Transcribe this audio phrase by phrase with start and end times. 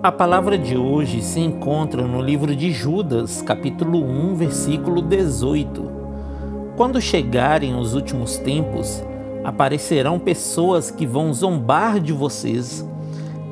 [0.00, 5.90] A palavra de hoje se encontra no livro de Judas, capítulo 1, versículo 18.
[6.76, 9.02] Quando chegarem os últimos tempos,
[9.42, 12.88] aparecerão pessoas que vão zombar de vocês,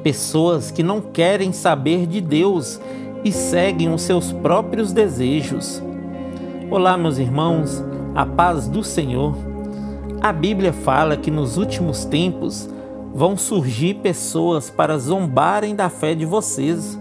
[0.04, 2.80] pessoas que não querem saber de Deus
[3.24, 5.82] e seguem os seus próprios desejos.
[6.70, 9.34] Olá, meus irmãos, a paz do Senhor.
[10.20, 12.70] A Bíblia fala que nos últimos tempos
[13.16, 17.00] vão surgir pessoas para zombarem da fé de vocês.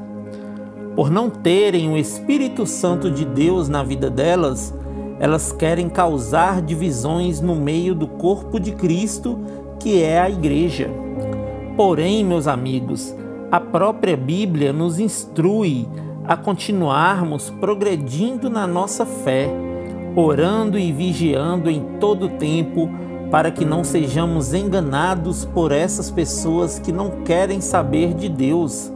[0.95, 4.73] Por não terem o Espírito Santo de Deus na vida delas,
[5.19, 9.38] elas querem causar divisões no meio do corpo de Cristo,
[9.77, 10.89] que é a Igreja.
[11.75, 13.13] Porém, meus amigos,
[13.52, 15.85] a própria Bíblia nos instrui
[16.23, 19.49] a continuarmos progredindo na nossa fé,
[20.16, 22.89] orando e vigiando em todo tempo
[23.31, 28.91] para que não sejamos enganados por essas pessoas que não querem saber de Deus.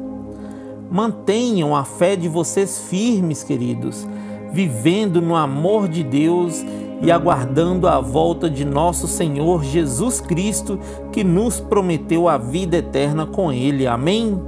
[0.90, 4.08] Mantenham a fé de vocês firmes, queridos,
[4.52, 6.64] vivendo no amor de Deus
[7.02, 10.80] e aguardando a volta de nosso Senhor Jesus Cristo,
[11.11, 13.88] que nos prometeu a vida eterna com Ele.
[13.88, 14.42] Amém?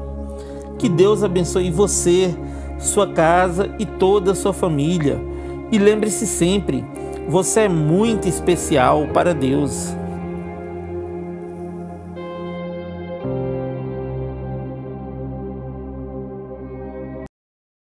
[0.78, 2.36] Que Deus abençoe você,
[2.80, 5.31] sua casa e toda a sua família.
[5.72, 6.84] E lembre-se sempre,
[7.28, 9.96] você é muito especial para Deus.